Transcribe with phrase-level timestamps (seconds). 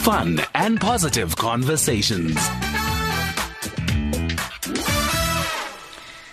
[0.00, 2.79] fun and positive conversations.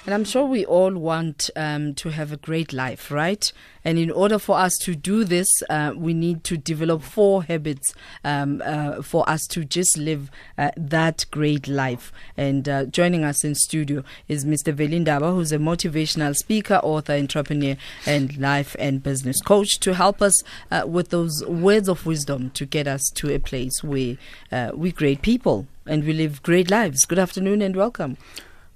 [0.07, 3.51] And I'm sure we all want um, to have a great life, right?
[3.83, 7.93] And in order for us to do this, uh, we need to develop four habits
[8.23, 12.13] um, uh, for us to just live uh, that great life.
[12.37, 14.73] And uh, joining us in studio is Mr.
[14.73, 20.21] Veli Ndaba, who's a motivational speaker, author, entrepreneur, and life and business coach to help
[20.21, 24.15] us uh, with those words of wisdom to get us to a place where
[24.53, 27.03] uh, we great people and we live great lives.
[27.03, 28.15] Good afternoon and welcome.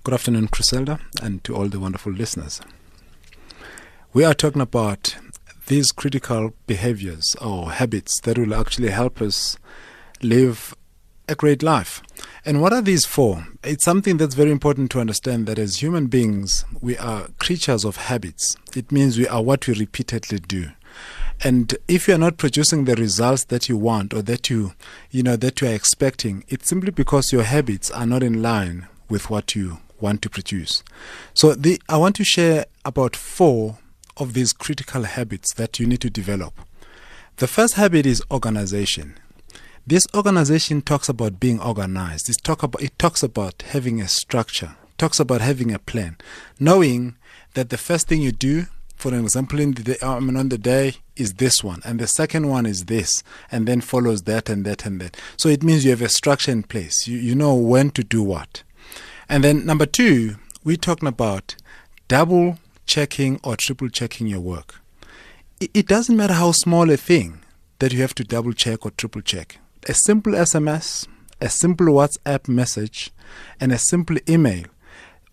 [0.04, 2.60] Good afternoon, Criselda, and to all the wonderful listeners.
[4.14, 5.16] We are talking about
[5.68, 9.60] these critical behaviors or habits that will actually help us
[10.24, 10.74] live
[11.30, 12.02] a great life.
[12.44, 13.46] And what are these for?
[13.64, 17.98] It's something that's very important to understand that as human beings, we are creatures of
[17.98, 18.58] habits.
[18.76, 20.72] It means we are what we repeatedly do.
[21.44, 24.74] And if you are not producing the results that you want or that you,
[25.12, 28.88] you know, that you are expecting, it's simply because your habits are not in line
[29.08, 30.84] with what you want to produce.
[31.34, 33.78] So the, I want to share about four
[34.18, 36.54] of these critical habits that you need to develop.
[37.38, 39.18] The first habit is organization.
[39.88, 42.30] This organization talks about being organized.
[42.30, 46.18] It, talk about, it talks about having a structure, talks about having a plan,
[46.60, 47.16] knowing
[47.56, 50.60] that the first thing you do, for example, in the day, I mean, on the
[50.60, 54.64] day is this one, and the second one is this, and then follows that and
[54.66, 55.18] that and that.
[55.38, 57.08] So it means you have a structure in place.
[57.08, 58.62] You, you know when to do what.
[59.32, 61.56] And then number two, we're talking about
[62.10, 64.82] double checking or triple checking your work.
[65.62, 67.40] It doesn't matter how small a thing
[67.80, 69.58] that you have to double check or triple check.
[69.88, 71.08] A simple SMS,
[71.40, 73.12] a simple WhatsApp message,
[73.58, 74.66] and a simple email.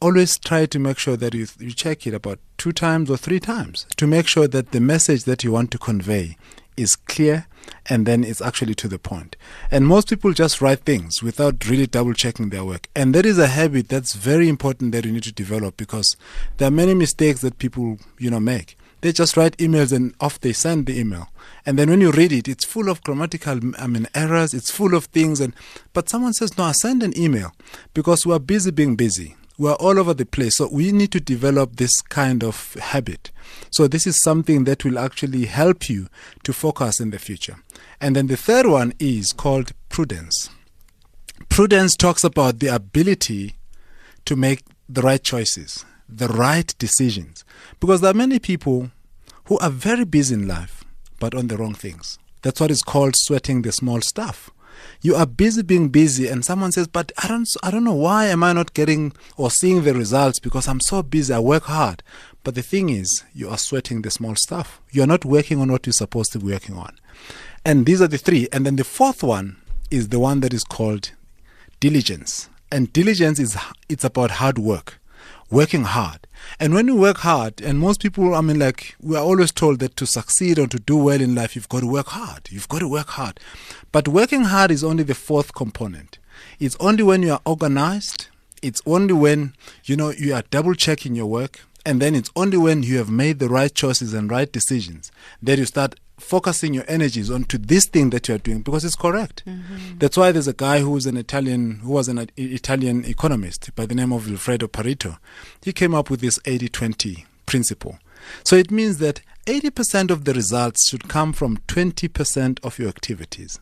[0.00, 3.40] Always try to make sure that you, you check it about two times or three
[3.40, 6.36] times to make sure that the message that you want to convey
[6.78, 7.46] is clear
[7.86, 9.36] and then it's actually to the point.
[9.70, 12.88] And most people just write things without really double checking their work.
[12.94, 16.16] And that is a habit that's very important that you need to develop because
[16.56, 18.76] there are many mistakes that people, you know, make.
[19.00, 21.28] They just write emails and off they send the email.
[21.64, 24.94] And then when you read it, it's full of grammatical I mean errors, it's full
[24.94, 25.54] of things and
[25.92, 27.52] but someone says, No, I send an email
[27.94, 30.56] because we are busy being busy we're all over the place.
[30.56, 33.32] So we need to develop this kind of habit.
[33.70, 36.06] So this is something that will actually help you
[36.44, 37.56] to focus in the future.
[38.00, 40.50] And then the third one is called prudence.
[41.48, 43.56] Prudence talks about the ability
[44.24, 47.44] to make the right choices, the right decisions.
[47.80, 48.90] Because there are many people
[49.46, 50.84] who are very busy in life,
[51.18, 52.18] but on the wrong things.
[52.42, 54.50] That's what is called sweating the small stuff
[55.00, 58.26] you are busy being busy and someone says but i don't i don't know why
[58.26, 60.38] am i not getting or seeing the results?
[60.38, 62.02] Because i'm so busy i work hard.
[62.44, 64.80] But the thing is you are sweating the small stuff.
[64.90, 66.98] You're not working on what you're supposed to be working on.
[67.64, 68.48] And these are the three.
[68.52, 69.56] And then the fourth one
[69.90, 71.12] is the one that is called
[71.80, 72.48] diligence.
[72.70, 73.56] And diligence is
[73.88, 75.00] it's about hard work
[75.50, 76.28] working hard
[76.58, 79.78] and when you work hard, and most people, I mean, like, we are always told
[79.80, 82.48] that to succeed or to do well in life, you've got to work hard.
[82.50, 83.40] You've got to work hard.
[83.92, 86.18] But working hard is only the fourth component.
[86.58, 88.28] It's only when you are organized,
[88.62, 89.54] it's only when,
[89.84, 93.10] you know, you are double checking your work, and then it's only when you have
[93.10, 97.86] made the right choices and right decisions that you start focusing your energies onto this
[97.86, 99.42] thing that you are doing because it's correct.
[99.46, 99.98] Mm-hmm.
[99.98, 103.94] That's why there's a guy who's an Italian, who was an Italian economist by the
[103.94, 105.18] name of Vilfredo Pareto.
[105.62, 107.98] He came up with this 80-20 principle.
[108.44, 113.58] So it means that 80% of the results should come from 20% of your activities.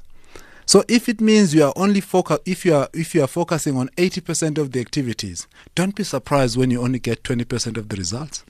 [0.66, 3.76] So if it means you are only focus, if you are if you are focusing
[3.76, 5.46] on 80% of the activities,
[5.76, 8.44] don't be surprised when you only get 20% of the results.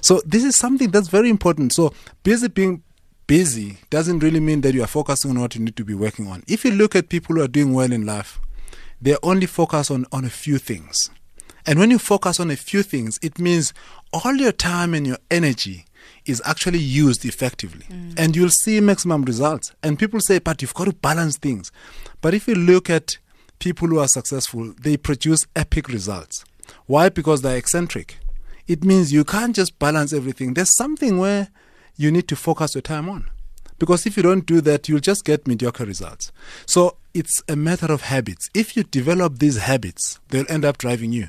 [0.00, 1.74] So this is something that's very important.
[1.74, 1.92] So
[2.22, 2.82] busy being
[3.28, 6.26] busy doesn't really mean that you are focusing on what you need to be working
[6.26, 6.42] on.
[6.48, 8.40] If you look at people who are doing well in life,
[9.00, 11.10] they only focus on, on a few things.
[11.64, 13.72] And when you focus on a few things, it means
[14.12, 15.84] all your time and your energy
[16.24, 17.84] is actually used effectively.
[17.90, 18.14] Mm.
[18.18, 19.72] And you'll see maximum results.
[19.82, 21.70] And people say, but you've got to balance things.
[22.22, 23.18] But if you look at
[23.58, 26.44] people who are successful, they produce epic results.
[26.86, 27.10] Why?
[27.10, 28.18] Because they're eccentric.
[28.66, 30.54] It means you can't just balance everything.
[30.54, 31.48] There's something where
[31.98, 33.28] you need to focus your time on.
[33.78, 36.32] Because if you don't do that, you'll just get mediocre results.
[36.64, 38.48] So it's a matter of habits.
[38.54, 41.28] If you develop these habits, they'll end up driving you.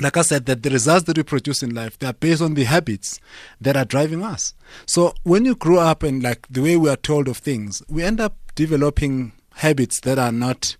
[0.00, 2.54] Like I said, that the results that we produce in life, they are based on
[2.54, 3.20] the habits
[3.60, 4.54] that are driving us.
[4.86, 8.02] So when you grow up and like the way we are told of things, we
[8.02, 10.76] end up developing habits that are not,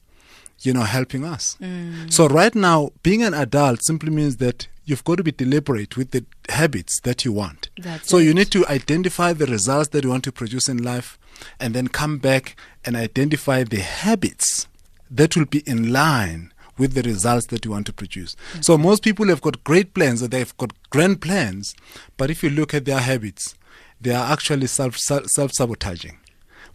[0.60, 1.58] you know, helping us.
[1.60, 2.10] Mm.
[2.10, 6.10] So right now, being an adult simply means that you've got to be deliberate with
[6.10, 7.70] the habits that you want.
[7.78, 8.24] That's so it.
[8.24, 11.18] you need to identify the results that you want to produce in life
[11.60, 14.68] and then come back and identify the habits
[15.10, 18.34] that will be in line with the results that you want to produce.
[18.60, 21.74] So most people have got great plans or they've got grand plans,
[22.16, 23.54] but if you look at their habits,
[24.00, 26.18] they are actually self self sabotaging,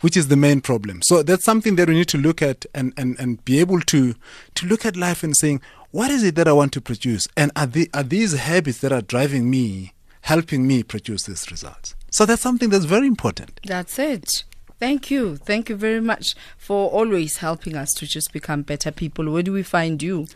[0.01, 1.01] which is the main problem.
[1.03, 4.15] So that's something that we need to look at and, and, and be able to
[4.55, 5.61] to look at life and saying,
[5.91, 7.27] what is it that I want to produce?
[7.35, 11.95] And are the are these habits that are driving me, helping me produce these results?
[12.11, 13.59] So that's something that's very important.
[13.65, 14.43] That's it.
[14.79, 15.37] Thank you.
[15.37, 19.31] Thank you very much for always helping us to just become better people.
[19.31, 20.27] Where do we find you?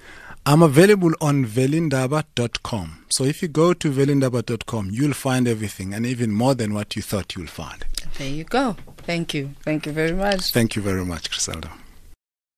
[0.44, 3.06] I'm available on velindaba.com.
[3.10, 7.04] So if you go to velindaba.com, you'll find everything and even more than what you
[7.04, 7.86] thought you'll find.
[8.18, 8.76] There you go.
[9.04, 9.52] Thank you.
[9.64, 10.52] Thank you very much.
[10.52, 11.70] Thank you very much, Criselda.